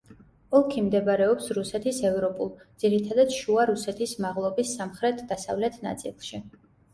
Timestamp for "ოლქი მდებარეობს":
0.59-1.49